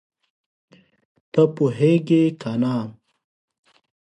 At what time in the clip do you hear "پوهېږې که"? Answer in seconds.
1.55-2.51